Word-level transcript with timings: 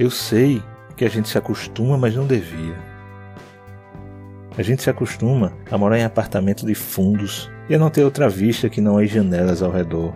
Eu 0.00 0.08
sei 0.08 0.62
que 0.96 1.04
a 1.04 1.10
gente 1.10 1.28
se 1.28 1.36
acostuma, 1.36 1.98
mas 1.98 2.16
não 2.16 2.26
devia. 2.26 2.74
A 4.56 4.62
gente 4.62 4.82
se 4.82 4.88
acostuma 4.88 5.52
a 5.70 5.76
morar 5.76 5.98
em 5.98 6.04
apartamentos 6.04 6.64
de 6.64 6.74
fundos 6.74 7.50
e 7.68 7.74
a 7.74 7.78
não 7.78 7.90
ter 7.90 8.02
outra 8.02 8.26
vista 8.26 8.70
que 8.70 8.80
não 8.80 8.96
as 8.96 9.10
janelas 9.10 9.62
ao 9.62 9.70
redor. 9.70 10.14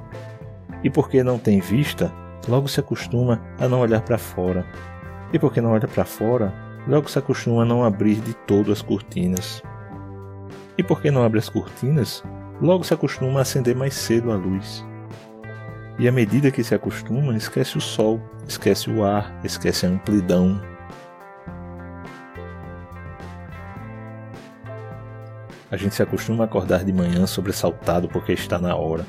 E 0.83 0.89
porque 0.89 1.23
não 1.23 1.39
tem 1.39 1.61
vista, 1.61 2.11
logo 2.49 2.67
se 2.67 2.81
acostuma 2.81 3.43
a 3.59 3.69
não 3.69 3.81
olhar 3.81 4.01
para 4.01 4.17
fora. 4.17 4.65
E 5.35 5.39
porque 5.39 5.61
não 5.61 5.73
olha 5.73 5.87
para 5.87 6.07
fora, 6.07 6.51
logo 6.89 7.11
se 7.11 7.19
acostuma 7.19 7.61
a 7.61 7.67
não 7.67 7.85
abrir 7.85 8.15
de 8.23 8.33
todo 8.33 8.73
as 8.73 8.81
cortinas. 8.81 9.63
E 10.79 10.83
porque 10.83 11.11
não 11.11 11.23
abre 11.23 11.41
as 11.41 11.51
cortinas, 11.51 12.25
logo 12.59 12.85
se 12.85 12.95
acostuma 12.95 13.41
a 13.41 13.43
acender 13.43 13.77
mais 13.77 13.93
cedo 13.93 14.33
a 14.33 14.35
luz. 14.35 14.83
E 15.99 16.09
à 16.09 16.13
medida 16.13 16.51
que 16.51 16.65
se 16.65 16.75
acostuma, 16.75 17.37
esquece 17.37 17.79
o 17.79 17.81
sol, 17.81 18.21
esquece 18.49 18.91
o 18.91 19.05
ar, 19.05 19.33
esquece 19.45 19.87
a 19.87 19.89
amplidão. 19.89 20.61
A 25.71 25.77
gente 25.77 25.95
se 25.95 26.03
acostuma 26.03 26.45
a 26.45 26.47
acordar 26.47 26.85
de 26.85 26.93
manhã 26.93 27.27
sobressaltado 27.27 28.09
porque 28.09 28.33
está 28.33 28.59
na 28.59 28.75
hora, 28.75 29.07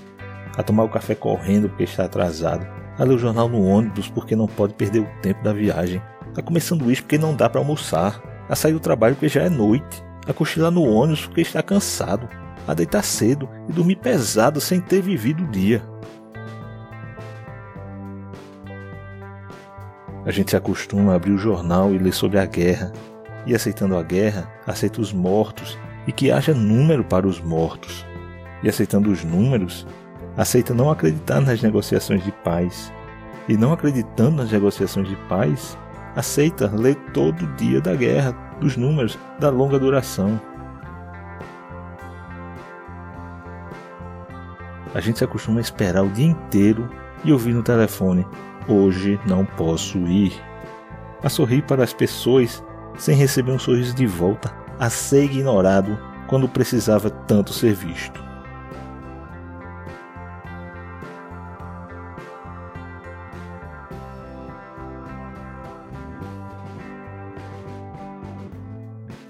a 0.55 0.61
tomar 0.61 0.83
o 0.83 0.89
café 0.89 1.15
correndo 1.15 1.69
porque 1.69 1.83
está 1.83 2.05
atrasado, 2.05 2.67
a 2.97 3.03
ler 3.03 3.15
o 3.15 3.19
jornal 3.19 3.49
no 3.49 3.65
ônibus 3.65 4.07
porque 4.07 4.35
não 4.35 4.47
pode 4.47 4.75
perder 4.75 4.99
o 4.99 5.21
tempo 5.21 5.43
da 5.43 5.53
viagem, 5.53 6.01
a 6.37 6.41
comer 6.41 6.59
sanduíche 6.59 7.01
porque 7.01 7.17
não 7.17 7.35
dá 7.35 7.49
para 7.49 7.61
almoçar, 7.61 8.21
a 8.47 8.55
sair 8.55 8.73
do 8.73 8.79
trabalho 8.79 9.15
porque 9.15 9.29
já 9.29 9.41
é 9.41 9.49
noite, 9.49 10.03
a 10.27 10.33
cochilar 10.33 10.71
no 10.71 10.83
ônibus 10.83 11.25
porque 11.25 11.41
está 11.41 11.63
cansado, 11.63 12.29
a 12.67 12.73
deitar 12.73 13.03
cedo 13.03 13.49
e 13.67 13.73
dormir 13.73 13.95
pesado 13.95 14.61
sem 14.61 14.79
ter 14.79 15.01
vivido 15.01 15.43
o 15.43 15.47
dia. 15.47 15.83
A 20.25 20.31
gente 20.31 20.49
se 20.49 20.57
acostuma 20.57 21.13
a 21.13 21.15
abrir 21.15 21.31
o 21.31 21.37
jornal 21.37 21.93
e 21.93 21.99
ler 21.99 22.13
sobre 22.13 22.39
a 22.39 22.45
guerra, 22.45 22.91
e 23.45 23.53
aceitando 23.53 23.95
a 23.95 24.01
guerra, 24.01 24.51
aceita 24.65 24.99
os 24.99 25.13
mortos 25.13 25.77
e 26.07 26.11
que 26.11 26.31
haja 26.31 26.53
número 26.53 27.03
para 27.03 27.27
os 27.27 27.39
mortos. 27.39 28.03
E 28.63 28.69
aceitando 28.69 29.11
os 29.11 29.23
números, 29.23 29.85
aceita 30.35 30.73
não 30.73 30.89
acreditar 30.89 31.41
nas 31.41 31.61
negociações 31.61 32.23
de 32.23 32.31
paz. 32.31 32.91
E 33.47 33.55
não 33.55 33.71
acreditando 33.71 34.37
nas 34.37 34.51
negociações 34.51 35.07
de 35.07 35.15
paz, 35.27 35.77
aceita 36.15 36.71
ler 36.73 36.95
todo 37.13 37.45
dia 37.55 37.79
da 37.79 37.95
guerra, 37.95 38.31
dos 38.59 38.75
números, 38.75 39.19
da 39.39 39.49
longa 39.51 39.77
duração. 39.77 40.41
A 44.95 44.99
gente 44.99 45.19
se 45.19 45.25
acostuma 45.25 45.59
a 45.59 45.61
esperar 45.61 46.03
o 46.03 46.09
dia 46.09 46.25
inteiro 46.25 46.89
e 47.23 47.31
ouvir 47.31 47.53
no 47.53 47.61
telefone: 47.61 48.25
Hoje 48.67 49.19
não 49.27 49.45
posso 49.45 49.99
ir. 50.07 50.33
A 51.23 51.29
sorrir 51.29 51.61
para 51.63 51.83
as 51.83 51.93
pessoas 51.93 52.63
sem 52.97 53.15
receber 53.15 53.51
um 53.51 53.59
sorriso 53.59 53.93
de 53.95 54.07
volta, 54.07 54.51
a 54.79 54.89
ser 54.89 55.25
ignorado 55.25 55.99
quando 56.27 56.49
precisava 56.49 57.09
tanto 57.09 57.53
ser 57.53 57.73
visto. 57.73 58.23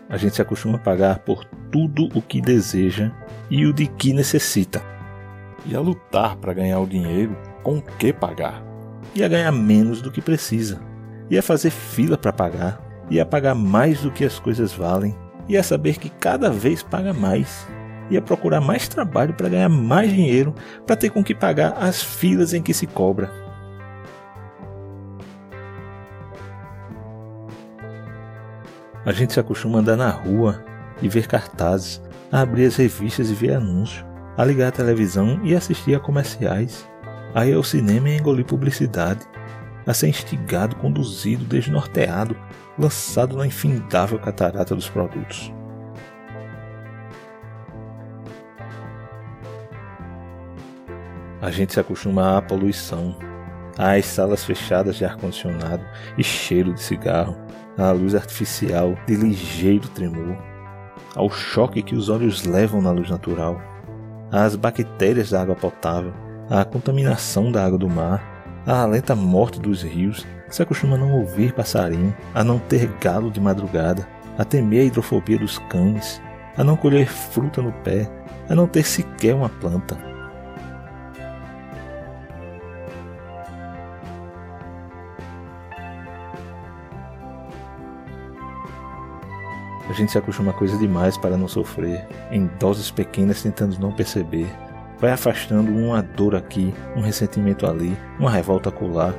A 0.08 0.18
gente 0.18 0.36
se 0.36 0.42
acostuma 0.42 0.78
a 0.78 0.80
pagar 0.80 1.20
por 1.20 1.44
tudo 1.70 2.08
o 2.18 2.22
que 2.22 2.40
deseja 2.40 3.12
e 3.50 3.66
o 3.66 3.74
de 3.74 3.86
que 3.86 4.14
necessita. 4.14 4.82
E 5.66 5.76
a 5.76 5.80
lutar 5.82 6.38
para 6.38 6.54
ganhar 6.54 6.80
o 6.80 6.88
dinheiro 6.88 7.36
com 7.64 7.80
o 7.80 7.82
que 7.82 8.14
pagar. 8.14 8.75
E 9.16 9.24
a 9.24 9.28
ganhar 9.28 9.52
menos 9.52 10.02
do 10.02 10.12
que 10.12 10.22
precisa. 10.22 10.80
E 11.30 11.38
a 11.38 11.42
fazer 11.42 11.70
fila 11.70 12.18
para 12.18 12.34
pagar. 12.34 12.82
E 13.10 13.20
a 13.20 13.26
pagar 13.26 13.56
mais 13.56 14.02
do 14.02 14.12
que 14.12 14.26
as 14.26 14.38
coisas 14.40 14.74
valem. 14.74 15.16
E 15.48 15.56
a 15.56 15.64
saber 15.64 15.98
que 15.98 16.10
cada 16.10 16.50
vez 16.50 16.84
paga 16.84 17.14
mais. 17.14 17.66
E 18.10 18.18
a 18.18 18.22
procurar 18.22 18.60
mais 18.60 18.88
trabalho 18.88 19.34
para 19.34 19.50
ganhar 19.50 19.70
mais 19.70 20.12
dinheiro 20.12 20.54
para 20.86 20.96
ter 20.96 21.10
com 21.10 21.24
que 21.24 21.34
pagar 21.34 21.74
as 21.80 22.04
filas 22.04 22.54
em 22.54 22.62
que 22.62 22.74
se 22.74 22.86
cobra. 22.86 23.32
A 29.06 29.12
gente 29.12 29.34
se 29.34 29.40
acostuma 29.40 29.78
a 29.78 29.82
andar 29.82 29.96
na 29.96 30.10
rua 30.10 30.64
e 31.02 31.08
ver 31.08 31.28
cartazes, 31.28 32.02
a 32.32 32.42
abrir 32.42 32.66
as 32.66 32.76
revistas 32.76 33.30
e 33.30 33.36
ver 33.36 33.54
anúncios, 33.54 34.04
a 34.36 34.44
ligar 34.44 34.70
a 34.70 34.72
televisão 34.72 35.40
e 35.44 35.56
assistir 35.56 35.94
a 35.94 36.00
comerciais, 36.00 36.88
a 37.36 37.46
ir 37.46 37.54
ao 37.54 37.64
cinema 37.64 38.10
e 38.10 38.18
engolir 38.18 38.46
publicidade, 38.46 39.28
a 39.86 39.94
ser 39.94 40.08
instigado, 40.08 40.78
conduzido, 40.78 41.44
desnorteado, 41.44 42.36
lançado 42.80 43.36
na 43.36 43.46
infindável 43.46 44.18
catarata 44.18 44.74
dos 44.74 44.90
produtos. 44.90 45.54
A 51.42 51.52
gente 51.52 51.74
se 51.74 51.80
acostuma 51.80 52.38
à 52.38 52.42
poluição, 52.42 53.16
às 53.78 54.06
salas 54.06 54.46
fechadas 54.46 54.96
de 54.96 55.04
ar-condicionado 55.04 55.86
e 56.18 56.24
cheiro 56.24 56.74
de 56.74 56.82
cigarro, 56.82 57.36
à 57.78 57.92
luz 57.92 58.16
artificial 58.16 58.98
de 59.06 59.16
ligeiro 59.16 59.90
tremor, 59.90 60.38
ao 61.14 61.30
choque 61.30 61.84
que 61.84 61.96
os 61.96 62.08
olhos 62.08 62.46
levam 62.46 62.82
na 62.82 62.92
luz 62.92 63.10
natural, 63.10 63.62
às 64.32 64.56
bactérias 64.56 65.32
da 65.32 65.42
água 65.42 65.56
potável, 65.56 66.14
à 66.50 66.64
contaminação 66.64 67.52
da 67.52 67.66
água 67.66 67.78
do 67.78 67.90
mar, 67.90 68.64
à 68.66 68.86
lenta 68.86 69.16
morte 69.16 69.60
dos 69.60 69.84
rios, 69.84 70.26
se 70.50 70.62
acostuma 70.62 70.96
a 70.96 71.00
não 71.00 71.12
ouvir 71.14 71.54
passarinho, 71.54 72.16
a 72.34 72.44
não 72.44 72.60
ter 72.60 72.88
galo 73.00 73.32
de 73.32 73.42
madrugada, 73.42 74.08
a 74.38 74.46
temer 74.46 74.82
a 74.82 74.86
hidrofobia 74.86 75.38
dos 75.38 75.58
cães, 75.70 76.22
a 76.58 76.64
não 76.64 76.78
colher 76.78 77.08
fruta 77.08 77.62
no 77.62 77.72
pé, 77.72 78.10
a 78.50 78.56
não 78.56 78.68
ter 78.68 78.84
sequer 78.84 79.34
uma 79.34 79.50
planta, 79.50 79.98
A 89.88 89.94
gente 89.94 90.12
se 90.12 90.18
acostuma 90.18 90.52
a 90.52 90.54
coisa 90.54 90.78
demais 90.78 91.16
para 91.16 91.38
não 91.38 91.48
sofrer, 91.48 92.08
em 92.32 92.48
doses 92.60 92.90
pequenas 92.90 93.42
tentando 93.42 93.80
não 93.80 93.94
perceber. 93.94 94.48
Vai 95.00 95.12
afastando 95.12 95.72
uma 95.72 96.02
dor 96.02 96.36
aqui, 96.36 96.74
um 96.96 97.02
ressentimento 97.02 97.68
ali, 97.68 97.98
uma 98.20 98.32
revolta 98.32 98.70
acolá. 98.70 99.14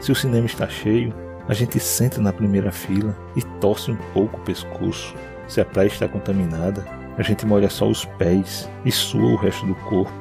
Se 0.00 0.10
o 0.10 0.14
cinema 0.14 0.46
está 0.46 0.68
cheio, 0.68 1.14
a 1.48 1.54
gente 1.54 1.78
senta 1.78 2.20
na 2.20 2.32
primeira 2.32 2.72
fila 2.72 3.16
e 3.36 3.42
torce 3.60 3.90
um 3.90 3.96
pouco 4.12 4.38
o 4.38 4.44
pescoço. 4.44 5.14
Se 5.46 5.60
a 5.60 5.64
praia 5.64 5.88
está 5.88 6.08
contaminada, 6.08 6.84
a 7.16 7.22
gente 7.22 7.46
molha 7.46 7.68
só 7.68 7.88
os 7.88 8.04
pés 8.04 8.68
e 8.84 8.90
sua 8.90 9.32
o 9.32 9.36
resto 9.36 9.66
do 9.66 9.74
corpo. 9.74 10.12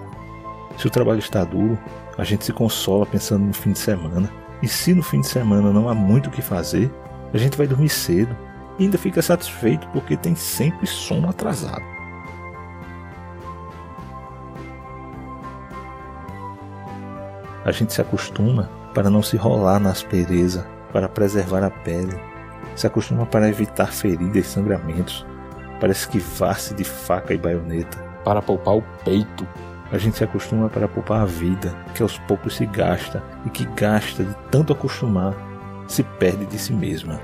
Se 0.78 0.88
o 0.88 0.90
trabalho 0.90 1.20
está 1.20 1.44
duro, 1.44 1.78
a 2.18 2.24
gente 2.24 2.46
se 2.46 2.54
consola 2.54 3.06
pensando 3.06 3.46
no 3.46 3.54
fim 3.54 3.72
de 3.72 3.80
semana. 3.80 4.32
E 4.62 4.68
se 4.68 4.94
no 4.94 5.02
fim 5.02 5.22
de 5.22 5.28
semana 5.28 5.72
não 5.72 5.90
há 5.90 5.94
muito 5.94 6.28
o 6.28 6.32
que 6.32 6.42
fazer, 6.42 6.92
a 7.34 7.38
gente 7.38 7.58
vai 7.58 7.68
dormir 7.68 7.90
cedo 7.90 8.36
e 8.78 8.84
ainda 8.84 8.98
fica 8.98 9.22
satisfeito 9.22 9.88
porque 9.90 10.18
tem 10.18 10.36
sempre 10.36 10.86
sono 10.88 11.30
atrasado. 11.30 11.99
A 17.70 17.72
gente 17.72 17.94
se 17.94 18.02
acostuma 18.02 18.68
para 18.96 19.12
não 19.12 19.22
se 19.22 19.38
rolar 19.38 19.80
na 19.80 19.92
aspereza, 19.92 20.66
para 20.92 21.08
preservar 21.08 21.64
a 21.64 21.70
pele, 21.70 22.20
se 22.76 22.88
acostuma 22.88 23.28
para 23.28 23.48
evitar 23.48 23.94
feridas 23.94 24.48
e 24.48 24.50
sangramentos, 24.50 25.24
para 25.80 25.92
esquivar-se 25.92 26.74
de 26.74 26.84
faca 26.84 27.32
e 27.32 27.38
baioneta, 27.38 27.96
para 28.26 28.42
poupar 28.42 28.78
o 28.78 28.84
peito. 29.06 29.48
A 29.92 30.00
gente 30.00 30.18
se 30.18 30.24
acostuma 30.24 30.68
para 30.68 30.88
poupar 30.88 31.22
a 31.22 31.26
vida, 31.26 31.72
que 31.94 32.02
aos 32.02 32.18
poucos 32.18 32.56
se 32.56 32.66
gasta 32.66 33.24
e 33.46 33.52
que 33.52 33.66
gasta 33.76 34.24
de 34.24 34.34
tanto 34.50 34.74
acostumar, 34.74 35.36
se 35.88 36.02
perde 36.02 36.48
de 36.48 36.58
si 36.58 36.74
mesma. 36.74 37.22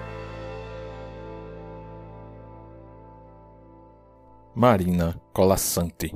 Marina 4.54 5.20
Colassante 5.34 6.16